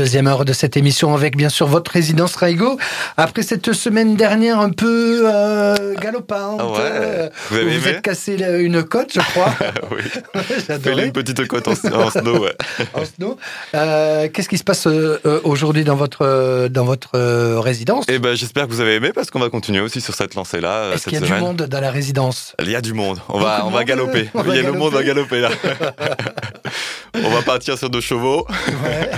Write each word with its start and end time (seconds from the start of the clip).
Deuxième 0.00 0.28
heure 0.28 0.46
de 0.46 0.54
cette 0.54 0.78
émission 0.78 1.14
avec 1.14 1.36
bien 1.36 1.50
sûr 1.50 1.66
votre 1.66 1.90
résidence 1.90 2.34
Raigo. 2.36 2.78
Après 3.18 3.42
cette 3.42 3.74
semaine 3.74 4.16
dernière 4.16 4.58
un 4.58 4.70
peu 4.70 5.24
euh, 5.30 5.94
galopante, 5.96 6.58
Ah 6.58 6.68
ouais. 6.70 6.78
euh, 6.80 7.28
Vous 7.50 7.56
avez 7.58 7.76
vous 7.78 7.86
êtes 7.88 8.00
cassé 8.00 8.42
une 8.60 8.82
côte, 8.82 9.12
je 9.12 9.20
crois. 9.20 9.52
oui. 9.90 9.98
Fais 10.42 10.54
J'adorais. 10.68 11.04
une 11.08 11.12
petite 11.12 11.46
côte 11.46 11.68
en, 11.68 11.72
en 11.72 12.10
snow, 12.10 12.38
ouais. 12.44 12.54
en 12.94 13.04
snow. 13.04 13.36
Euh, 13.74 14.28
Qu'est-ce 14.32 14.48
qui 14.48 14.56
se 14.56 14.64
passe 14.64 14.86
aujourd'hui 15.44 15.84
dans 15.84 15.96
votre 15.96 16.68
dans 16.68 16.86
votre 16.86 17.58
résidence? 17.58 18.06
Et 18.08 18.18
ben 18.18 18.34
j'espère 18.34 18.68
que 18.68 18.72
vous 18.72 18.80
avez 18.80 18.94
aimé 18.94 19.10
parce 19.14 19.30
qu'on 19.30 19.38
va 19.40 19.50
continuer 19.50 19.80
aussi 19.80 20.00
sur 20.00 20.14
cette 20.14 20.34
lancée 20.34 20.62
là 20.62 20.92
Est-ce 20.94 21.04
qu'il 21.10 21.12
y 21.12 21.16
a 21.22 21.26
semaine. 21.26 21.40
du 21.40 21.44
monde 21.44 21.56
dans 21.68 21.80
la 21.80 21.90
résidence? 21.90 22.54
Il 22.58 22.70
y 22.70 22.74
a 22.74 22.80
du 22.80 22.94
monde. 22.94 23.18
On 23.28 23.38
va 23.38 23.66
on 23.66 23.70
va 23.70 23.84
galoper. 23.84 24.30
on 24.32 24.40
va 24.40 24.56
Il 24.56 24.62
y 24.62 24.64
a 24.64 24.66
le 24.66 24.72
monde 24.72 24.94
va 24.94 25.02
galoper? 25.02 25.42
galoper 25.42 25.58
là. 25.66 25.74
on 27.22 27.28
va 27.28 27.42
partir 27.42 27.76
sur 27.76 27.90
deux 27.90 28.00
chevaux. 28.00 28.46
Ouais. 28.82 29.10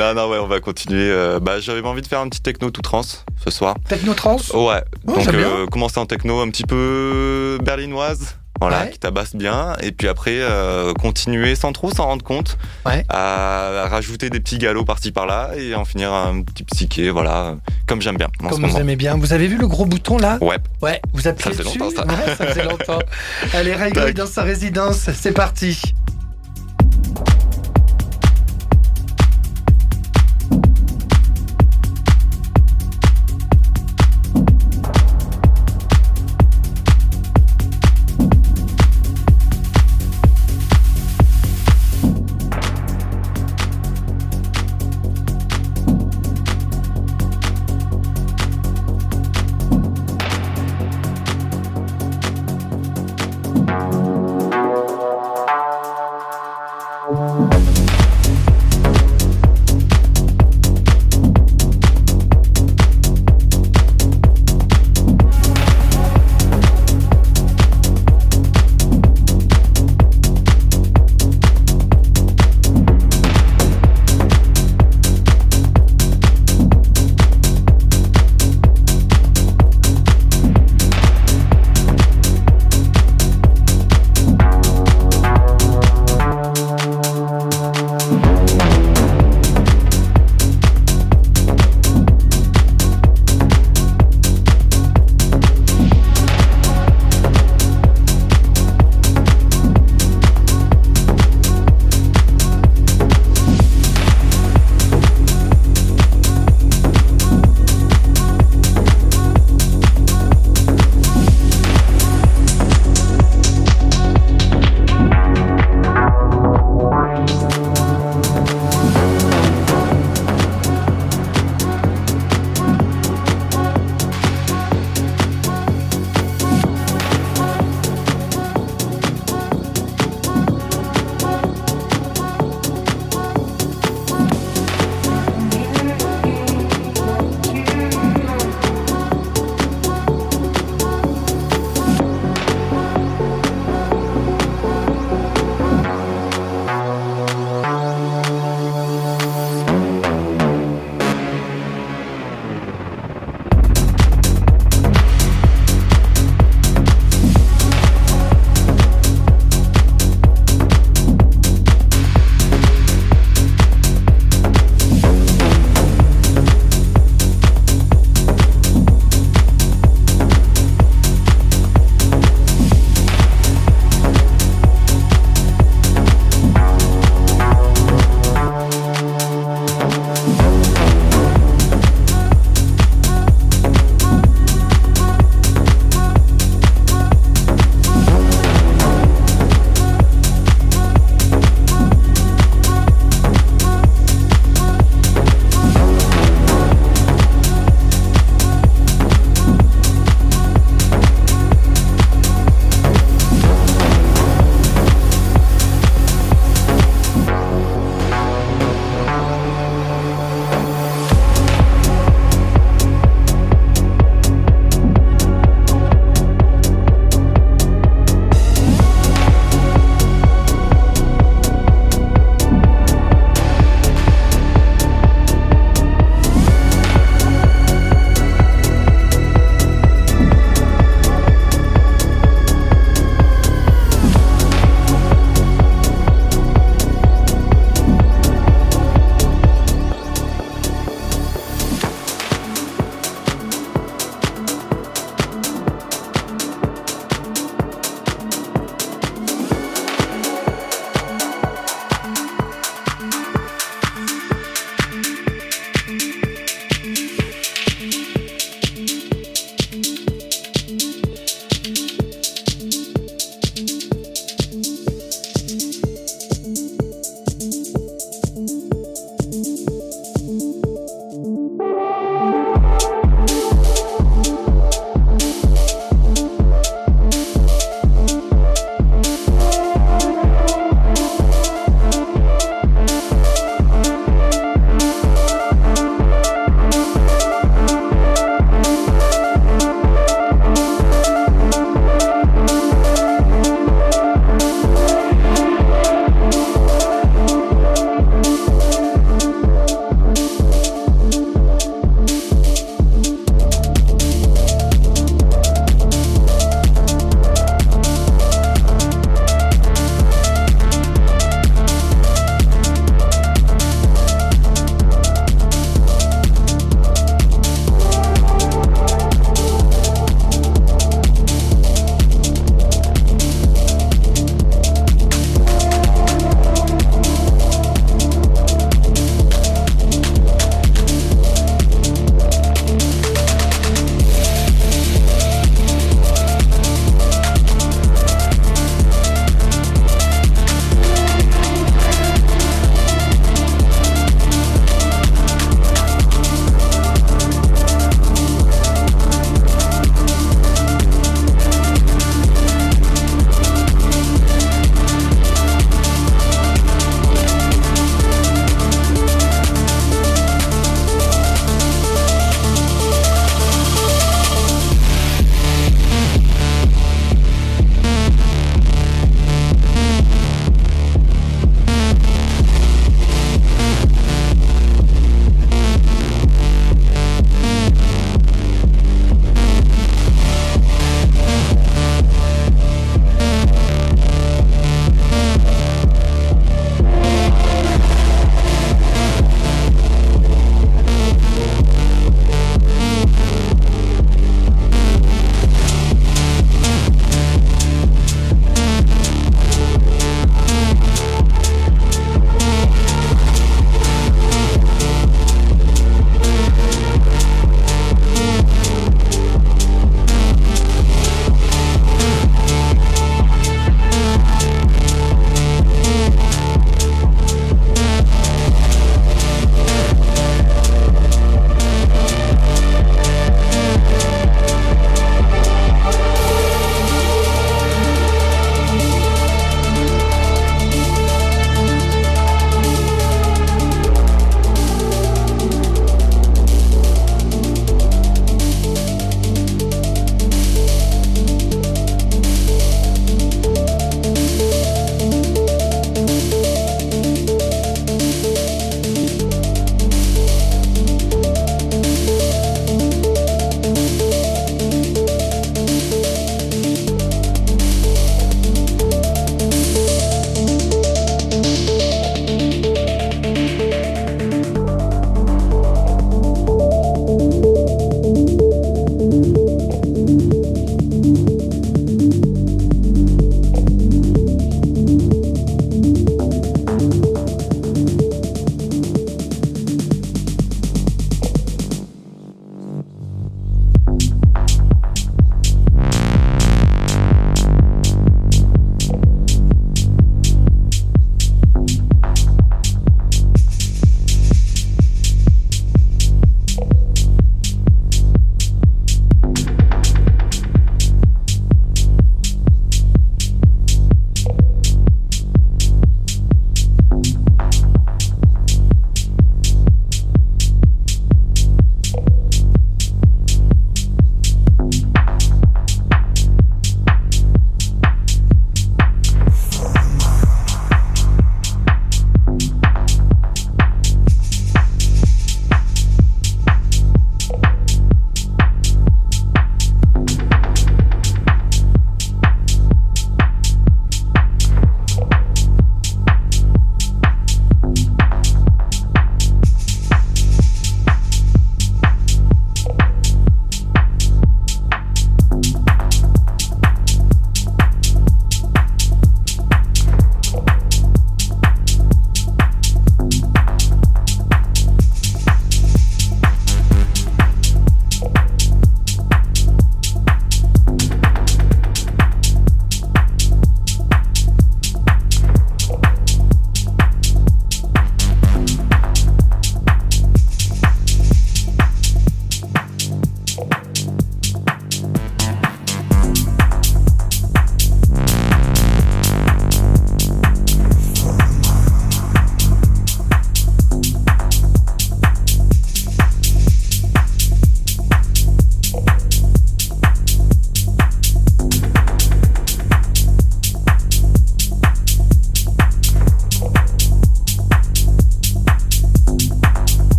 Non 0.00 0.14
non 0.14 0.28
ouais 0.30 0.38
on 0.38 0.46
va 0.46 0.60
continuer. 0.60 1.10
euh, 1.10 1.40
bah 1.40 1.60
j'avais 1.60 1.86
envie 1.86 2.00
de 2.00 2.06
faire 2.06 2.20
un 2.20 2.28
petit 2.30 2.40
techno 2.40 2.70
tout 2.70 2.80
trans 2.80 3.02
ce 3.02 3.50
soir. 3.50 3.76
Technotrans 3.88 4.36
Ouais. 4.54 4.82
Oh, 5.06 5.12
Donc 5.14 5.28
euh, 5.28 5.66
commencer 5.66 5.98
en 6.00 6.06
techno 6.06 6.40
un 6.40 6.48
petit 6.48 6.64
peu 6.64 7.58
berlinoise. 7.62 8.36
Voilà, 8.60 8.80
Ouais. 8.82 8.90
qui 8.90 8.98
tabasse 8.98 9.34
bien. 9.36 9.74
Et 9.80 9.90
puis 9.90 10.06
après, 10.06 10.36
euh, 10.36 10.92
continuer 10.92 11.54
sans 11.54 11.72
trop 11.72 11.90
s'en 11.90 12.04
rendre 12.04 12.22
compte. 12.22 12.58
Ouais. 12.84 13.04
À, 13.08 13.84
à 13.84 13.88
rajouter 13.88 14.28
des 14.28 14.38
petits 14.38 14.58
galops 14.58 14.84
par-ci 14.86 15.12
par-là 15.12 15.52
et 15.56 15.74
en 15.74 15.86
finir 15.86 16.12
un 16.12 16.42
petit 16.42 16.64
psyché, 16.64 17.08
voilà, 17.08 17.56
comme 17.86 18.02
j'aime 18.02 18.18
bien 18.18 18.28
en 18.42 18.50
ce 18.50 18.54
Comme 18.56 18.66
vous 18.66 18.76
aimez 18.76 18.96
bien. 18.96 19.16
Vous 19.16 19.32
avez 19.32 19.46
vu 19.48 19.56
le 19.56 19.66
gros 19.66 19.86
bouton 19.86 20.18
là? 20.18 20.36
Ouais, 20.42 20.58
Ouais, 20.82 21.00
vous 21.14 21.26
appuyez 21.26 21.44
Ça 21.56 21.62
faisait 21.62 21.64
dessus. 21.70 21.78
longtemps, 21.78 21.96
ça. 22.02 22.06
Ouais, 22.06 22.34
ça 22.36 22.46
faisait 22.48 22.64
longtemps. 22.64 22.98
Allez, 23.54 23.74
Raigo 23.74 24.10
dans 24.14 24.26
sa 24.26 24.42
résidence. 24.42 25.08
C'est 25.14 25.32
parti. 25.32 25.80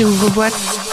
Qui 0.00 0.06
ouvre 0.06 0.30
boîte. 0.30 0.89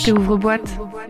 Rage. 0.00 0.12
ouvre 0.12 1.09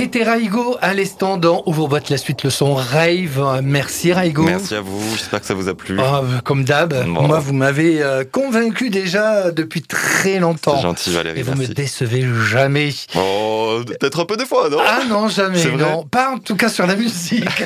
C'était 0.00 0.22
Raigo 0.24 0.78
à 0.80 0.94
l'instant 0.94 1.36
dans 1.36 1.62
Ouvre-boîte 1.66 2.08
la 2.08 2.16
suite 2.16 2.42
le 2.42 2.48
son 2.48 2.72
Rave. 2.74 3.60
Merci 3.62 4.14
Raigo. 4.14 4.44
Merci 4.44 4.74
à 4.74 4.80
vous, 4.80 4.98
j'espère 5.14 5.40
que 5.42 5.46
ça 5.46 5.52
vous 5.52 5.68
a 5.68 5.74
plu. 5.74 5.98
Oh, 6.00 6.22
comme 6.42 6.64
d'hab, 6.64 6.94
Bon. 7.04 7.26
moi 7.28 7.38
vous 7.38 7.52
m'avez 7.52 8.02
euh, 8.02 8.24
convaincu 8.24 8.88
déjà 8.88 9.50
depuis 9.50 9.82
très 9.82 10.00
C'est 10.22 10.38
longtemps. 10.38 10.80
gentil 10.80 11.10
Valérie, 11.10 11.40
Et 11.40 11.42
vous 11.42 11.52
me 11.52 11.58
merci. 11.58 11.74
décevez 11.74 12.24
jamais. 12.48 12.88
Oh, 13.14 13.82
peut-être 13.86 14.20
un 14.20 14.24
peu 14.24 14.38
des 14.38 14.46
fois, 14.46 14.70
non? 14.70 14.78
Ah 14.80 15.00
non, 15.06 15.28
jamais, 15.28 15.58
C'est 15.58 15.70
non. 15.72 16.04
Pas 16.10 16.30
en 16.30 16.38
tout 16.38 16.56
cas 16.56 16.70
sur 16.70 16.86
la 16.86 16.96
musique. 16.96 17.44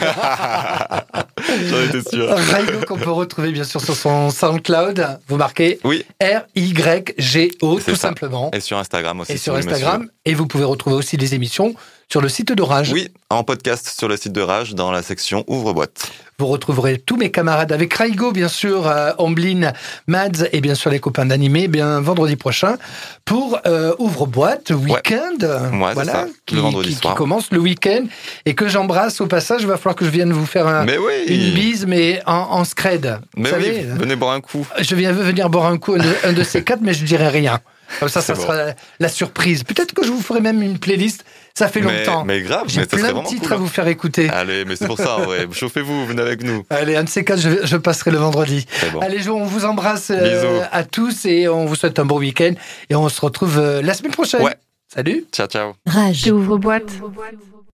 J'en 1.68 1.82
étais 1.84 2.10
sûr. 2.10 2.28
Raigo 2.30 2.80
qu'on 2.88 2.98
peut 2.98 3.12
retrouver 3.12 3.52
bien 3.52 3.62
sûr 3.62 3.80
sur 3.80 3.94
son 3.94 4.30
SoundCloud. 4.30 5.20
Vous 5.28 5.36
marquez 5.36 5.78
Oui, 5.84 6.04
R-Y-G-O 6.20 7.78
C'est 7.78 7.92
tout 7.92 7.96
ça. 7.96 8.08
simplement. 8.08 8.50
et 8.52 8.58
sur 8.58 8.76
Instagram 8.76 9.20
aussi. 9.20 9.32
Et 9.34 9.36
sur 9.36 9.52
me 9.52 9.58
Instagram. 9.58 10.08
Et 10.24 10.34
vous 10.34 10.48
pouvez 10.48 10.64
retrouver 10.64 10.96
aussi 10.96 11.16
les 11.16 11.36
émissions 11.36 11.76
sur 12.10 12.20
le 12.20 12.28
site 12.28 12.52
d'Orage. 12.52 12.90
suivre. 12.90 13.06
Oui, 13.08 13.12
en 13.30 13.42
podcast 13.44 13.92
sur 13.98 14.08
le 14.08 14.16
site 14.16 14.32
de 14.32 14.40
Rage 14.40 14.74
dans 14.74 14.90
la 14.92 15.02
section 15.02 15.44
Ouvre-boîte. 15.48 16.10
Vous 16.38 16.46
retrouverez 16.46 16.98
tous 16.98 17.16
mes 17.16 17.30
camarades 17.30 17.70
avec 17.72 17.94
Raigo, 17.94 18.32
bien 18.32 18.48
sûr, 18.48 18.88
euh, 18.88 19.12
Omblin, 19.18 19.72
Mads 20.08 20.46
et 20.52 20.60
bien 20.60 20.74
sûr 20.74 20.90
les 20.90 20.98
copains 21.00 21.26
d'animé, 21.26 21.68
bien 21.68 22.00
vendredi 22.00 22.34
prochain 22.36 22.76
pour 23.24 23.58
euh, 23.66 23.94
Ouvre-boîte, 23.98 24.70
week-end. 24.70 25.36
c'est 25.38 26.04
ça, 26.04 26.26
qui, 26.46 26.56
le 26.56 26.60
vendredi 26.60 26.88
qui- 26.90 26.94
qui 26.96 27.00
soir. 27.02 27.14
commence 27.14 27.50
le 27.52 27.58
week-end 27.58 28.04
et 28.46 28.54
que 28.54 28.66
j'embrasse 28.68 29.20
au 29.20 29.26
passage. 29.26 29.62
Il 29.62 29.68
va 29.68 29.76
falloir 29.76 29.94
que 29.94 30.04
je 30.04 30.10
vienne 30.10 30.32
vous 30.32 30.46
faire 30.46 30.66
un- 30.66 30.84
Mais 30.84 30.98
oui 30.98 31.12
une 31.28 31.54
bise, 31.54 31.86
mais 31.86 32.20
en, 32.26 32.32
en 32.32 32.64
scred. 32.64 33.18
Mais 33.36 33.50
vous 33.50 33.56
oui, 33.56 33.62
savez, 33.64 33.82
venez 33.82 34.16
boire 34.16 34.32
un 34.32 34.40
coup. 34.40 34.66
je 34.80 34.94
viens 34.96 35.12
venir 35.12 35.48
boire 35.50 35.66
un 35.66 35.78
coup, 35.78 35.94
un 35.94 35.98
de, 35.98 36.14
un 36.24 36.32
de 36.32 36.42
ces 36.42 36.64
quatre, 36.64 36.80
mais 36.82 36.94
je 36.94 37.04
dirai 37.04 37.28
rien. 37.28 37.60
Comme 38.00 38.08
ça, 38.08 38.20
ça 38.22 38.34
bon. 38.34 38.42
sera 38.42 38.56
la, 38.56 38.74
la 38.98 39.08
surprise. 39.08 39.62
Peut-être 39.62 39.92
que 39.94 40.04
je 40.04 40.10
vous 40.10 40.20
ferai 40.20 40.40
même 40.40 40.62
une 40.62 40.78
playlist. 40.78 41.24
Ça 41.56 41.68
fait 41.68 41.80
Mais, 41.80 41.98
longtemps. 42.04 42.24
mais 42.24 42.42
grave, 42.42 42.64
J'ai 42.66 42.84
plein 42.84 43.12
de 43.12 43.24
titres 43.26 43.42
cool. 43.44 43.52
à 43.52 43.54
hein. 43.54 43.58
vous 43.58 43.68
faire 43.68 43.86
écouter. 43.86 44.28
Allez, 44.28 44.64
mais 44.64 44.74
c'est 44.74 44.88
pour 44.88 44.98
ça, 44.98 45.18
vrai. 45.18 45.46
Chauffez-vous, 45.52 46.04
venez 46.04 46.20
avec 46.22 46.42
nous. 46.42 46.64
Allez, 46.68 46.96
un 46.96 47.04
de 47.04 47.08
ces 47.08 47.24
quatre, 47.24 47.40
je, 47.40 47.64
je 47.64 47.76
passerai 47.76 48.10
le 48.10 48.16
vendredi. 48.18 48.66
Bon. 48.92 48.98
Allez, 48.98 49.20
Jo, 49.20 49.36
on 49.36 49.44
vous 49.44 49.64
embrasse 49.64 50.10
euh, 50.10 50.62
à 50.72 50.82
tous 50.82 51.26
et 51.26 51.46
on 51.46 51.64
vous 51.66 51.76
souhaite 51.76 52.00
un 52.00 52.04
bon 52.04 52.18
week-end. 52.18 52.54
Et 52.90 52.96
on 52.96 53.08
se 53.08 53.20
retrouve 53.20 53.58
euh, 53.60 53.82
la 53.82 53.94
semaine 53.94 54.10
prochaine. 54.12 54.42
Ouais. 54.42 54.56
Salut 54.92 55.24
Ciao, 55.32 55.46
ciao. 55.46 55.74
Rage. 55.86 56.22
J'ouvre 56.26 56.58
boîte. 56.58 56.90